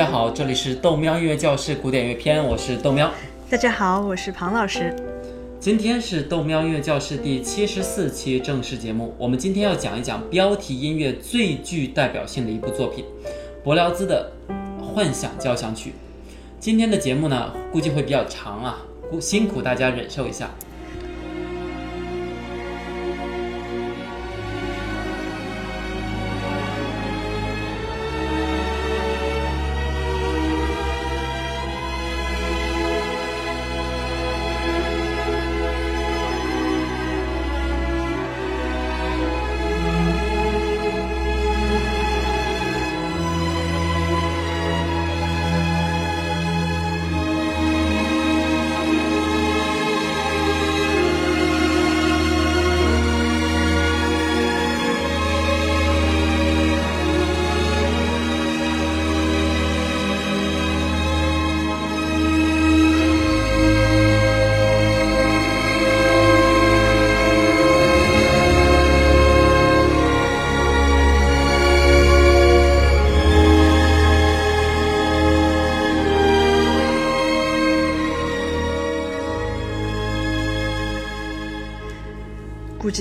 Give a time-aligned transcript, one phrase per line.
[0.00, 3.12] 家好，这里是豆喵音乐教室古典乐篇，我是豆喵。
[3.50, 4.96] 大家好，我是庞老师。
[5.58, 13.04] 今天是豆喵音乐教室第七十四期正式节目，我们今天要讲一讲标题音乐最具代表性的一部作品——
[13.62, 14.32] 柏辽兹的
[14.82, 15.90] 《幻想交响曲》。
[16.58, 18.78] 今天的节目呢，估计会比较长啊，
[19.20, 20.48] 辛苦大家忍受一下。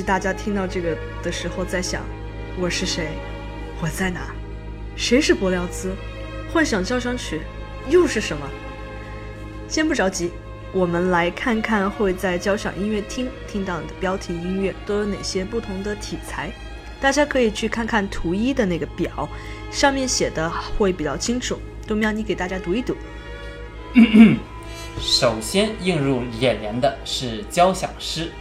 [0.09, 2.01] 大家听到这个的时候在想：
[2.59, 3.09] 我是谁？
[3.79, 4.21] 我在哪？
[4.95, 5.93] 谁是柏辽兹？
[6.51, 7.41] 幻想交响曲
[7.87, 8.43] 又是什么？
[9.67, 10.31] 先不着急，
[10.73, 16.49] 我们来看看会在交响音乐厅听到的标题音乐都有哪些不同的题材。
[16.99, 19.29] 大家可以去看看图一的那个表，
[19.69, 21.59] 上面写的会比较清楚。
[21.85, 22.97] 豆喵，你给大家读一读。
[24.99, 28.31] 首先映入眼帘的是交响诗。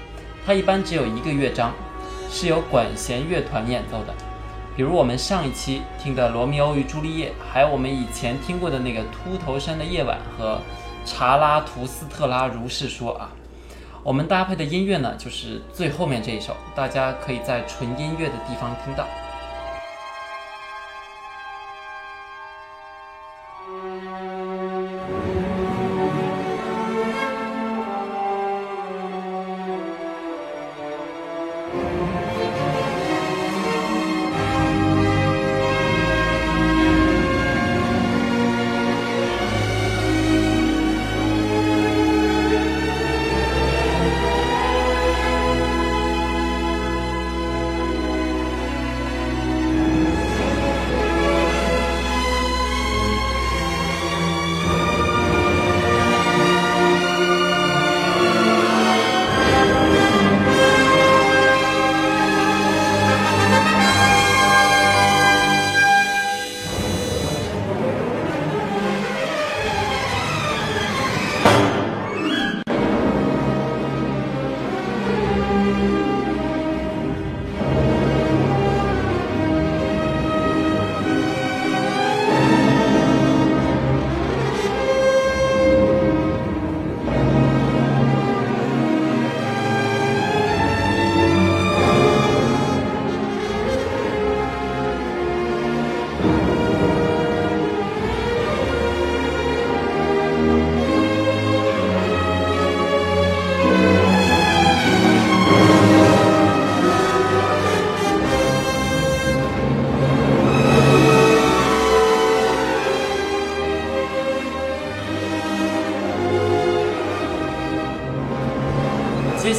[0.48, 1.74] 它一般只有一个乐章，
[2.30, 4.14] 是由管弦乐团演奏的。
[4.74, 10.54] 比如我们上一期听的《罗密欧与朱丽叶》，还有我们以前听过的那个《秃头山的夜晚》和
[11.04, 13.30] 《查拉图斯特拉如是说》啊。
[14.02, 19.06] 我们搭配的音乐呢，就是最后面这一首，大家可以在纯音乐的地方听到。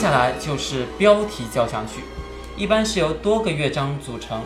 [0.10, 2.02] 下来就是标题交响曲，
[2.58, 4.42] 一般是由多个乐章组成，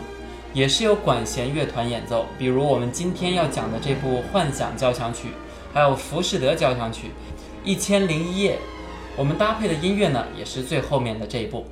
[0.52, 2.26] 也是由管弦乐团演奏。
[2.38, 5.28] 比如我们今天要讲的这部《幻想交响曲》，
[5.72, 7.06] 还有《浮士德交响曲》，
[7.64, 8.56] 《一千零一夜》，
[9.16, 11.66] 我们搭配的音乐呢，也是最后面的这一部。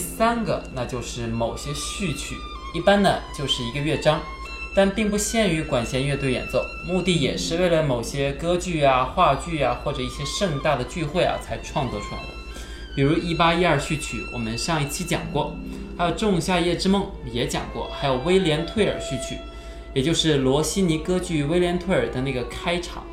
[0.00, 2.34] 第三个那就是某些序曲，
[2.72, 4.18] 一般呢就是一个乐章，
[4.74, 12.28] 但并不限于管弦乐队演奏，目的也是为了某些歌剧啊、话剧啊或者一些盛大的聚会啊才创作出来的。
[12.96, 15.54] 比如一八一二序曲，我们上一期讲过，
[15.98, 19.36] 还有仲夏夜之梦也讲过，还有威廉退尔序曲，
[19.92, 23.04] 也就是罗西尼歌剧威廉退尔的那个开场。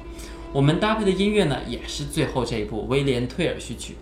[0.54, 3.98] 我们搭配的音乐呢，也是最后这一部威廉退尔序曲。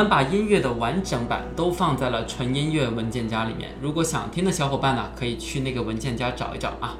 [0.00, 6.96] 们把音乐的完整版都放在了纯音乐文件夹里面，如果想听的小伙伴呢，可以去那个文件夹找一找啊。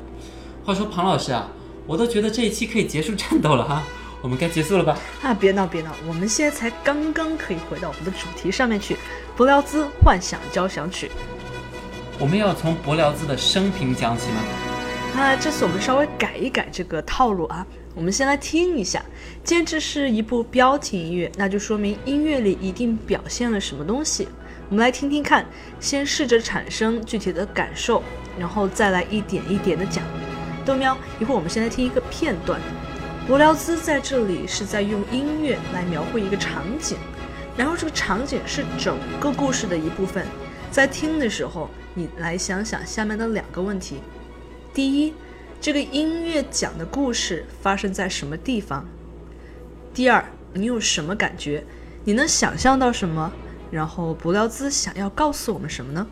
[0.66, 1.48] 话说庞老师啊，
[1.86, 3.82] 我都觉得这一期可以结束战斗了哈，
[4.20, 4.98] 我们该结束了吧？
[5.22, 8.98] 啊，别闹别闹，我们现在才刚刚可以回到我们的主题上面去，
[9.34, 11.10] 柏辽兹幻想交响曲。
[12.18, 14.42] 我们要从柏辽兹的生平讲起吗？
[15.14, 19.04] 那，这次我们稍微改一改这个套路啊，我们先来听一下。
[19.44, 24.26] 既然这是一部标题音乐，那就说明音乐里一定表现了什么东西。
[24.70, 25.44] 我们来听听看，
[25.78, 28.02] 先试着产生具体的感受，
[28.38, 30.02] 然后再来一点一点的讲。
[30.64, 32.60] 豆喵，一会儿我们先来听一个片段。
[33.26, 36.96] 柏辽兹在这里是在用音乐来描绘一个场景，
[37.56, 40.24] 然后这个场景是整个故事的一部分。
[40.70, 43.96] 在听的时候，你来想想下面的两个问题。
[44.72, 45.12] 第一，
[45.60, 48.86] 这个音乐讲的故事发生在什么地方？
[49.92, 51.64] 第二，你有什么感觉？
[52.04, 53.32] 你能想象到什么？
[53.70, 56.06] 然后柏辽兹想要告诉我们什么呢？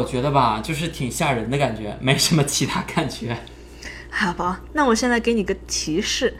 [0.00, 3.36] 我觉得吧，就是挺吓人的感觉，没什么其他感觉。
[4.08, 6.34] 好吧，那我现在给你个提示，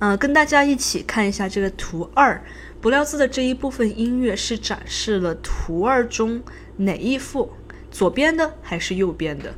[0.00, 2.42] 嗯、跟大家一起看一下这个图二。
[2.80, 6.42] 不料兹的这一部分音乐是展示了图二中
[6.78, 7.52] 哪一幅？
[7.92, 9.54] 左边的还是右边的？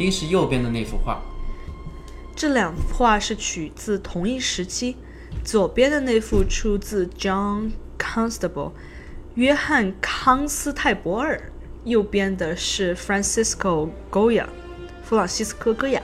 [0.00, 1.22] 定是右边的那幅画。
[2.34, 4.96] 这两幅画是取自同一时期，
[5.44, 8.72] 左边的那幅出自 John Constable，
[9.34, 11.52] 约翰康斯泰伯尔，
[11.84, 14.46] 右边的是 Francisco Goya，
[15.04, 16.00] 弗朗西斯科戈雅。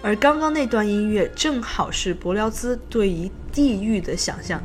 [0.00, 4.62] 而刚刚那段音乐正好是柏辽兹对于地狱的想象。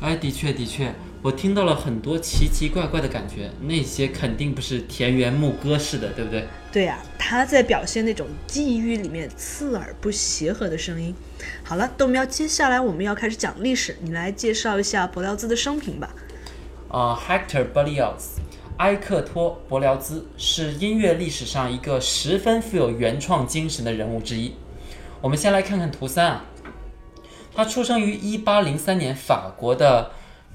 [0.00, 6.46] 哎，的确的确，我听到了很多奇奇怪怪的感觉，那些肯定不是田园牧歌式的，对不对？
[6.72, 11.14] 对呀、他在表现那种地狱里面刺耳不协和的声音。
[11.62, 16.08] 好了，豆苗，接下来我们要开始讲历史，你来介绍一下伯辽兹的生平吧。
[16.88, 18.38] 呃，Hector Berlioz，
[18.78, 24.54] 埃克托·伯辽兹是音乐历史上一个十分富有原创精神的人物之一。
[25.20, 26.46] 我们先来看看图三啊，
[27.54, 30.12] 他出生于1803年法国的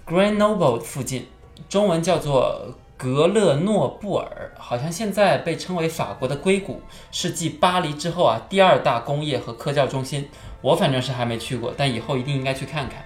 [0.08, 1.26] Grenoble 附近，
[1.68, 6.80] 中文叫做格勒诺布尔，好像现在被称为法国的硅谷，
[7.12, 10.30] 是继巴黎之后啊第二大工业和科教中心。
[10.62, 13.04] 我反正是还没去过，但以后一定应该去看看。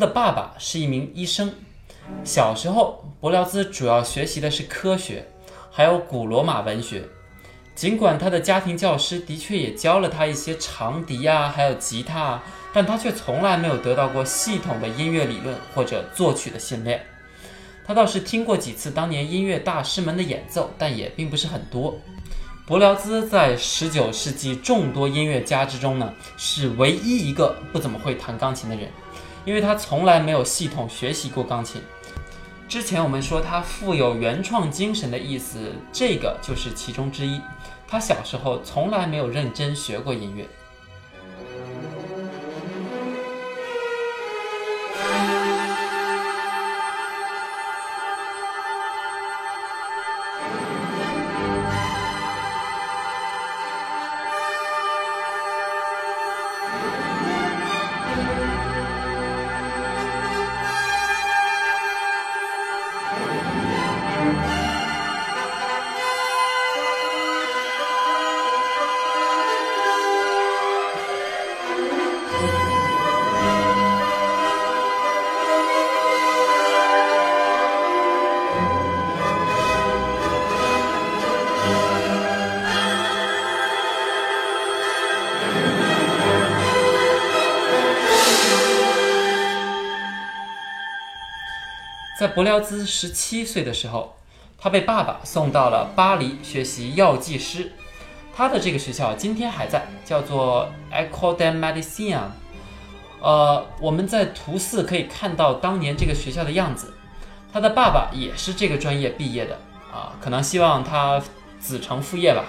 [0.00, 1.52] 的爸爸是一名医生。
[2.24, 5.28] 小时候，伯辽兹主要学习的是科学，
[5.70, 7.04] 还有古罗马文学。
[7.76, 12.42] 尽管他的家庭教师的确也教了他一些长笛啊，还有吉他啊，
[12.72, 17.04] 但他却从来没有得到过系统的音乐理论或者作曲的训练。
[17.86, 21.96] 他倒是听过几次当年音乐大师们的演奏，但也并不是很多。
[22.66, 28.88] 伯辽兹在19世纪众多音乐家之中呢，是唯一一个不怎么会弹钢琴的人。
[29.44, 31.80] 因为他从来没有系统学习过钢琴。
[32.68, 37.40] 之前我们说他富有原创精神的意思，这个就是其中之一。
[37.88, 40.48] 他小时候从来没有认真学过音乐。
[92.20, 94.14] 在伯辽兹十七岁的时候，
[94.58, 97.72] 他被爸爸送到了巴黎学习药剂师。
[98.36, 102.18] 他的这个学校今天还在，叫做 École de Medicine。
[103.22, 106.92] 呃，我们在图四可以看到当年这个学校的样子。
[107.50, 109.58] 他的爸爸也是这个专业毕业的
[109.90, 111.22] 啊，可能希望他
[111.58, 112.44] 子承父业吧。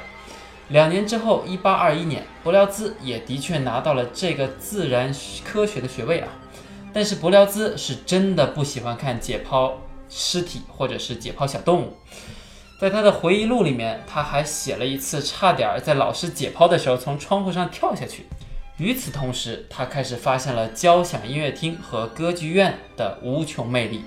[0.67, 6.27] 两年之后，一八二一年，伯辽兹也的确拿到了这个自然科学的学位啊。
[6.93, 9.71] 但是伯辽兹是真的不喜欢看解剖
[10.10, 11.93] 尸体或者是解剖小动物，
[12.79, 18.25] 在他的回忆录里面，他还写了一次差点在老师解剖的时候从窗户上跳下去。
[18.77, 24.03] 与此同时，他开始发现了交响音乐厅和歌剧院的无穷魅力。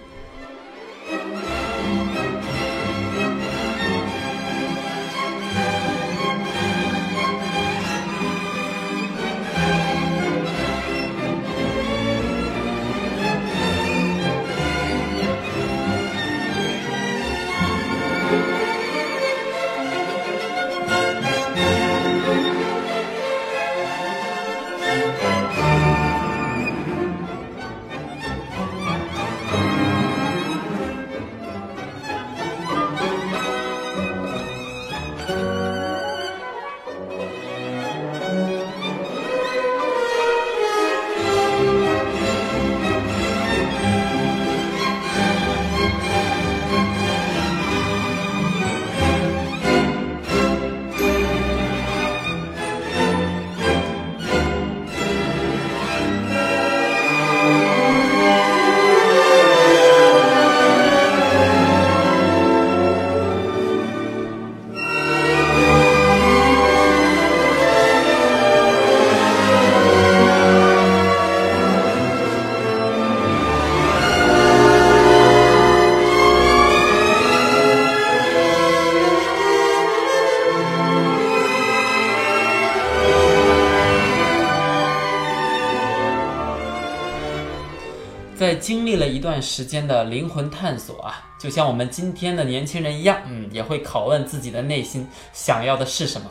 [88.65, 96.31] 经历了一段时间的灵魂探索啊，就像我们今天的年轻人一样，嗯，也会拷问自己的内心想要的是什么。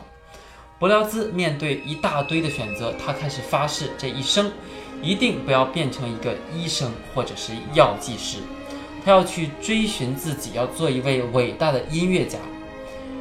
[0.80, 4.50] 柏辽兹面对一大堆的选择，他开始发誓这一生
[5.00, 8.38] 一定不要变成一个医生或者是药剂师，
[9.04, 12.36] 他要去追寻自己，要做一位伟大的音乐家。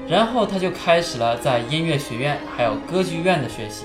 [0.08, 3.84] 然后他就开始了在音乐学院还有歌剧院的学习。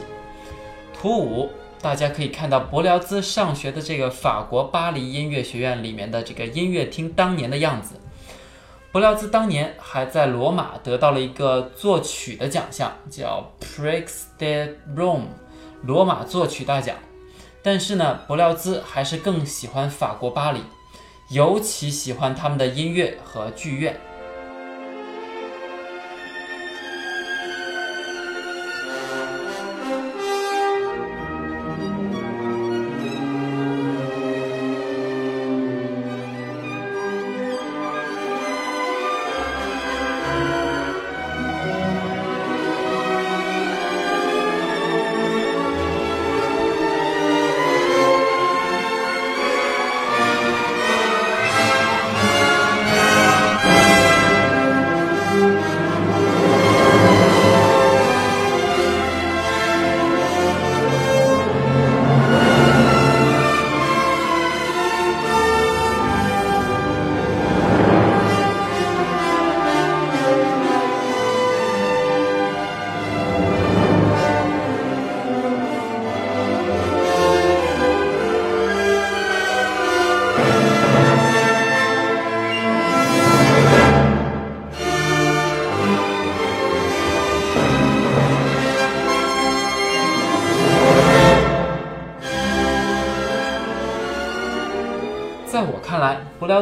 [0.98, 7.94] 图五，大家可以看到柏辽兹上学的这个法国巴黎音乐学院里面的这个音乐厅当年的样子。
[8.90, 14.06] 柏辽兹当年还在罗马得到了一个作曲的奖项，叫 Prix
[14.38, 15.26] de Rome，
[15.82, 16.96] 罗马作曲大奖。
[17.62, 20.60] 但是呢，柏辽兹还是更喜欢法国巴黎，
[21.30, 24.00] 尤其喜欢他们的音乐和剧院。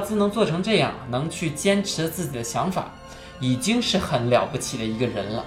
[0.06, 2.92] 兹能做成这样，能去坚持自己的想法，
[3.40, 5.44] 已经是很了不起的一个人了。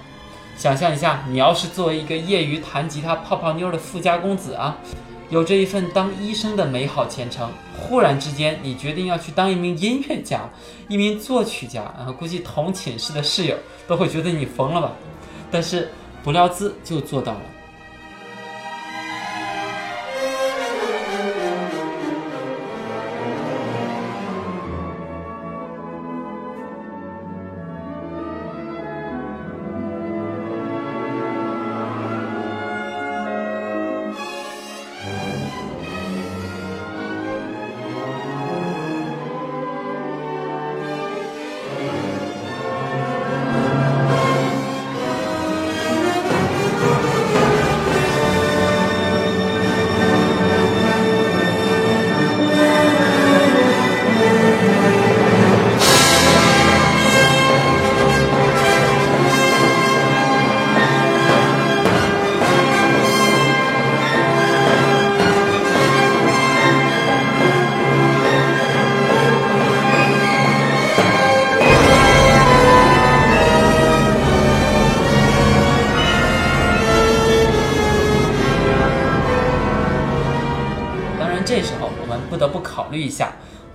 [0.56, 4.76] 想象一下，你要是作为一个业余弹吉他、泡泡妞的富家公子啊，
[5.30, 10.42] 有着一份当医生的美好前程，忽然之间你决定要去当一名音乐家、
[10.88, 13.56] 一名作曲家，啊，估计同寝室的室友
[13.88, 14.92] 都会觉得你疯了吧？
[15.50, 15.90] 但是
[16.22, 17.40] 柏辽兹就做到了。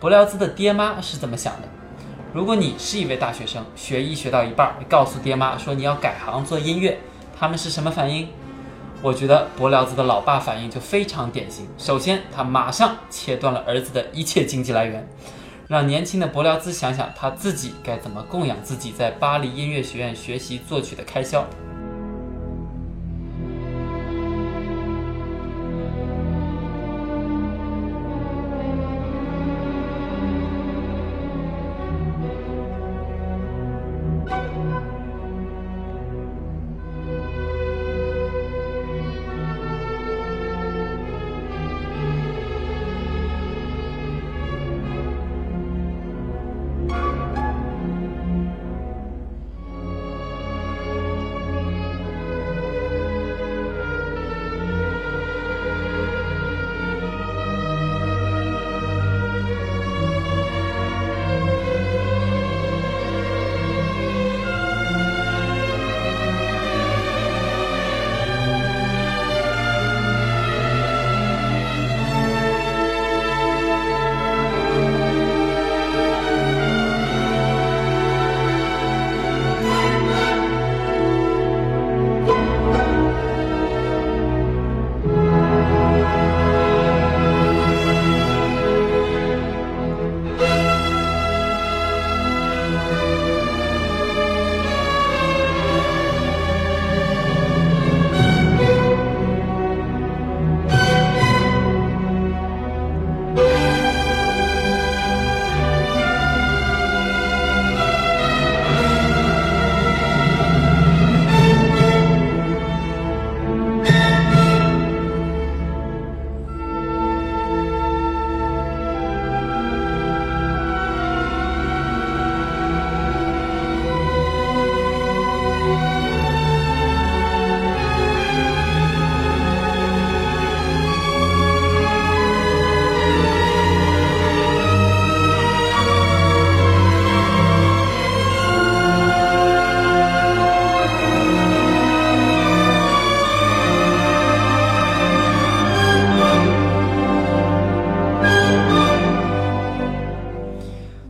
[0.05, 1.67] 伯辽兹的爹妈是怎么想的。
[2.31, 6.99] 如果你是一位大学生，学医学到一半，告诉爹妈说你要改行做音乐，
[7.35, 8.27] 他们是什么反应？
[9.01, 11.67] 我觉得伯辽兹的老爸反应就非常典型。
[11.79, 15.09] 首先，他马上切断了儿子的一切经济来源，
[15.67, 21.43] 让年轻的伯辽兹想想他自己该怎么供养自己在巴黎音乐学院学习作曲的开销。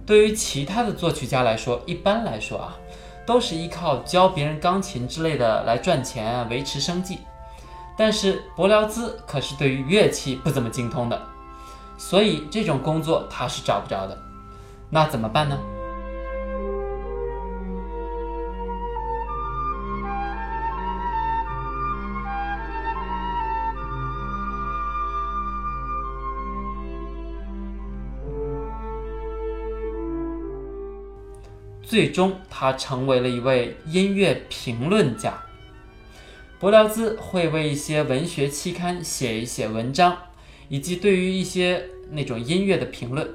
[0.05, 2.75] 对于其他的作曲家来说，一般来说啊，
[3.25, 7.19] 都是依靠教别人钢琴之类的来赚钱维持生计。
[7.97, 11.21] 但是伯辽兹可是对于乐器不怎么精通的，
[11.97, 14.17] 所以这种工作他是找不着的。
[14.89, 15.57] 那怎么办呢？
[31.86, 35.39] 最终，他成为了一位音乐评论家。
[36.60, 40.17] 柏辽兹会为一些文学期刊写一写文章，
[40.67, 43.30] 以及对于一些那种音乐的评论。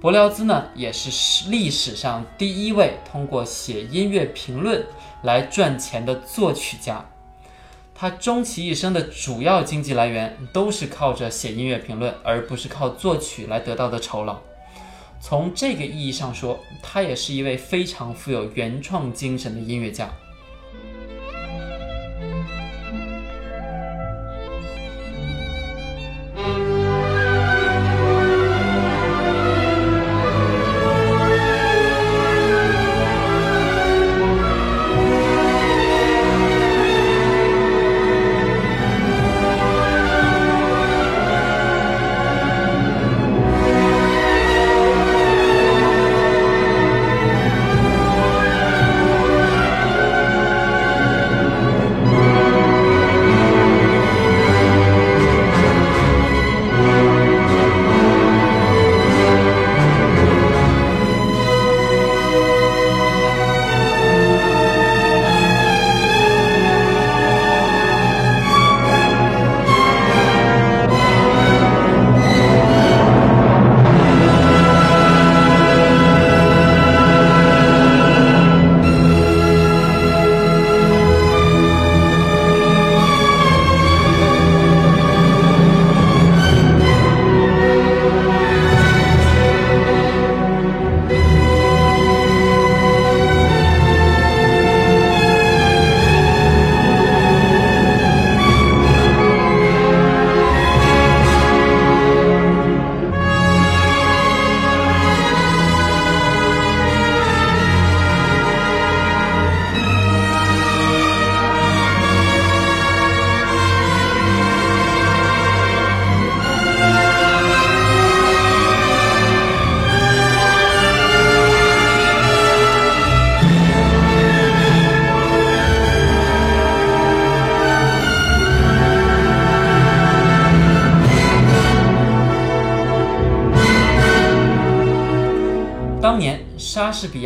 [0.00, 4.86] 柏辽兹呢，也是历史上第一位通过写音乐评论
[5.22, 7.04] 来赚钱的作曲家。
[7.94, 14.38] 他终其一生的主要经济来源都是靠着写音乐评论，而不是靠作曲来得到的酬劳。
[15.20, 20.10] 从这个意义上说，他也是一位非常富有原创精神的音乐家。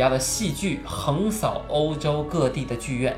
[0.03, 3.17] 亚的戏剧横扫欧洲各地的剧院，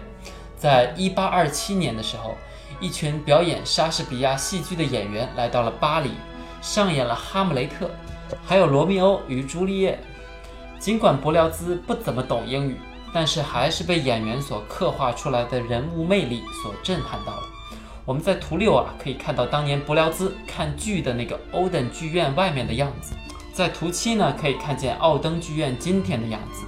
[0.56, 2.38] 在一八二七年的时候，
[2.80, 6.12] 一群表演莎士比亚戏剧的演员来到了巴黎，
[6.62, 7.88] 上演了《哈姆雷特》，
[8.45, 10.00] 还有《罗密欧与朱丽叶》。
[10.80, 12.80] 尽管柏辽兹不怎么懂英语，
[13.12, 17.43] 但是还是被演员所刻画出来的人物魅力所震撼到了。
[18.06, 23.15] 我们在图六啊可以看到当年柏辽兹看剧的那个欧登剧院外面的样子。
[23.52, 26.65] 在图七呢，可以看见奥登剧院今天的样子。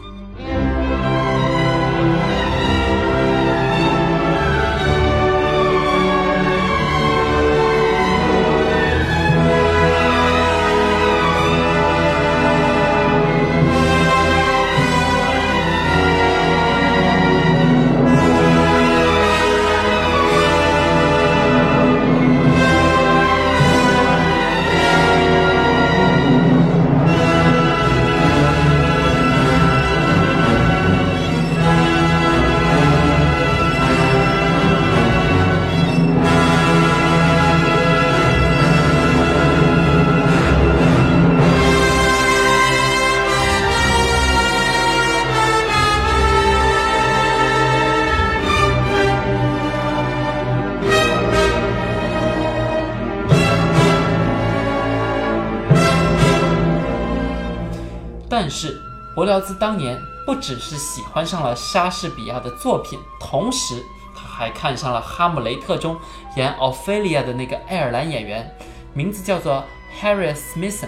[58.48, 58.82] 但是，
[59.14, 63.84] 伯辽兹当年不只是喜欢上了莎士比亚的作品，同时
[64.16, 65.98] 他还看上了《哈姆雷特》中
[66.38, 68.50] 演奥菲利亚的那个爱尔兰演员，
[68.94, 69.62] 名字叫做
[70.02, 70.88] Harry Smithson。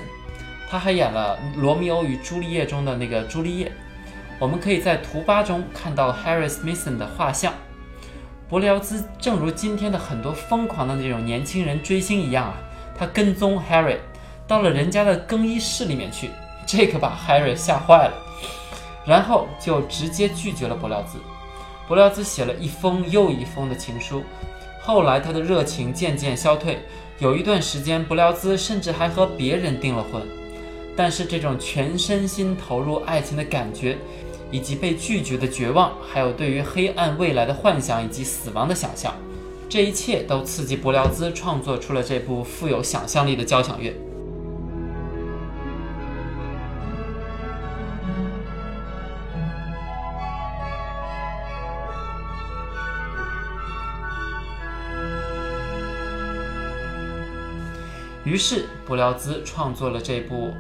[0.70, 3.70] 他还演了《罗密欧与朱丽叶》中的那个朱丽叶。
[4.40, 7.52] 我们可以在图八中看到 Harry Smithson 的画像。
[8.48, 12.54] 伯辽兹正如今天的很多疯狂的那种年轻人追星一样啊，
[12.98, 13.98] 他跟踪 Harry
[14.48, 16.30] 到了人家的更衣室里面去。
[16.72, 18.14] 这可把 Harry 吓坏了，
[19.04, 21.18] 然后就直接拒绝了柏辽兹。
[21.88, 24.22] 柏辽兹写了一封又一封的情书，
[24.80, 26.78] 后来他的热情渐渐消退，
[27.18, 30.22] 有一段时间，柏辽兹甚至还和别人订了婚。
[30.96, 33.98] 但是这种全身心投入爱情的感觉，
[34.52, 39.12] 以及被拒绝的绝望，还有对于黑暗未来的幻想以及死亡的想象，
[39.68, 43.92] 这一切都刺激柏辽兹创作出了这部富有想象力的交响乐。
[58.30, 60.54] 于是，柏辽兹创作了这部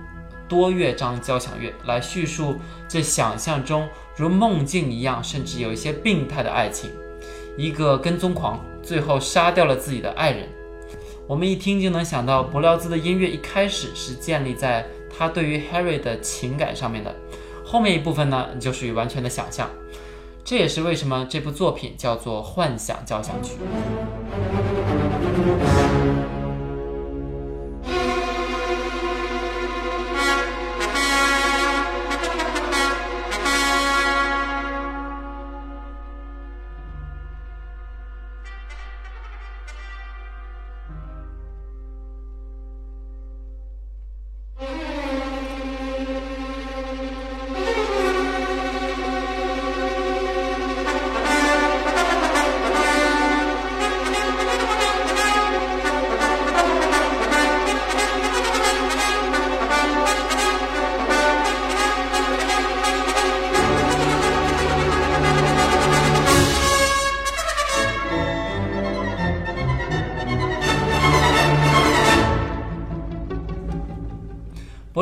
[0.47, 2.55] 多乐章交响乐，来叙述
[2.87, 6.89] 这想象中如梦境一样，甚至有一些病态的爱情。
[7.55, 10.49] 一个跟踪狂最后杀掉了自己的爱人。
[11.27, 14.83] 我们一听就能想到，柏辽兹的音乐一开始是建立在
[15.15, 17.15] 他对于 Harry 的情感上面的，
[17.63, 19.69] 后面一部分呢就属于完全的想象。
[20.43, 23.51] 这也是为什么这部作品叫做幻想交响曲。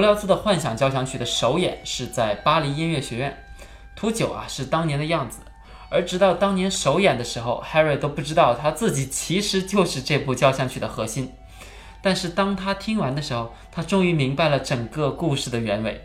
[0.07, 3.43] 柏辽兹的幻想交响曲的首演是在巴黎音乐学院，
[3.93, 5.39] 图九啊是当年的样子，
[5.89, 11.33] 而直到当年首演的时候，Harry 都不知道他自己其实就是这部交响曲的核心。
[12.01, 16.01] 但是当他听完的时候，他终于明白了整个故事的原委。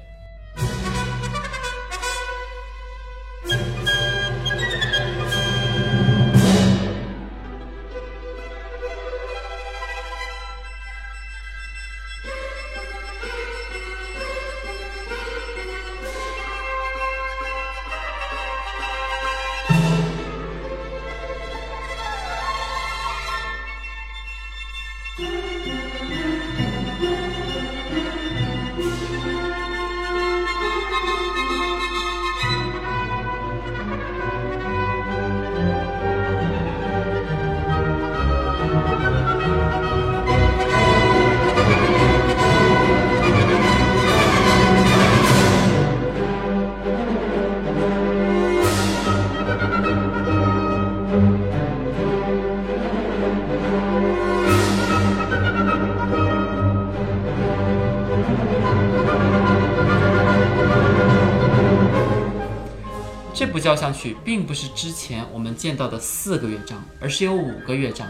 [63.73, 68.07] 交响曲并不是之前我们见到的四个乐章，而是有五个乐章，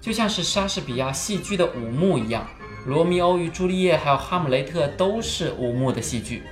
[0.00, 2.46] 就像是莎士比亚戏剧的五幕一样，
[2.88, 6.44] 《罗密欧与朱丽叶》还有《哈姆雷特》都是五幕的戏剧。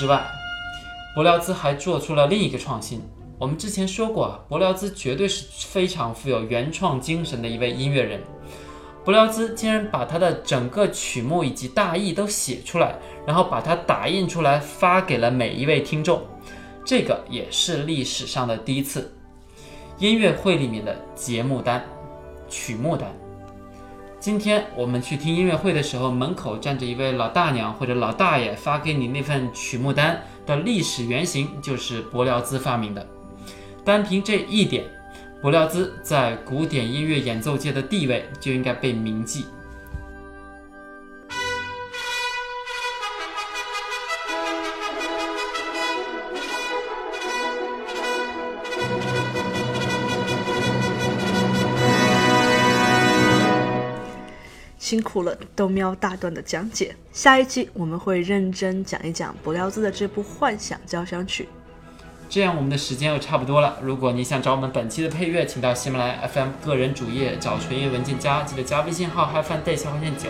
[0.00, 0.18] 之外，
[1.14, 3.02] 柏辽兹还做出了另一个创新。
[3.38, 8.18] 我们之前说过啊，柏辽兹绝对是非常富有原创精神的一位音乐人。
[9.04, 12.94] 柏辽兹竟然把他的整个曲目以及大意都写出来，
[13.26, 16.22] 然后把它打印出来发给了每一位听众，
[16.82, 19.14] 这个也是历史上的第一次。
[19.98, 21.84] 音乐会里面的节目单、
[22.48, 23.14] 曲目单。
[24.20, 33.06] 今天我们去听音乐会的时候，门口站着一位老大娘或者老大爷，发给你那份曲目单的历史原型就是伯辽兹发明的。
[33.82, 34.84] 单凭这一点，
[35.40, 39.46] 伯辽兹在古典音乐演奏界的地位就应该被铭记。
[54.90, 56.96] 辛苦了，豆喵大段的讲解。
[57.12, 61.44] 下一期我们会认真讲一讲柏辽兹的这部《幻想交响曲》。
[62.28, 63.78] 这样我们的时间又差不多了。
[63.80, 70.28] 如果你想找我们本期的配乐，请到喜马拉雅 FM 个人主页找纯音文件夹，记得加微信号 HiFiNday 下划线九。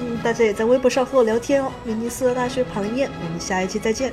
[0.00, 1.70] 嗯，大家也在微博上和我聊天哦。
[1.84, 4.10] 威尼斯大学庞燕，我们下一期再见。